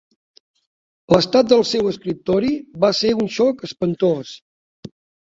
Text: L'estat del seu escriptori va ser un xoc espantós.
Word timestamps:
L'estat 1.15 1.51
del 1.51 1.61
seu 1.73 1.91
escriptori 1.93 2.51
va 2.87 2.93
ser 3.03 3.15
un 3.23 3.33
xoc 3.39 3.65
espantós. 3.71 4.37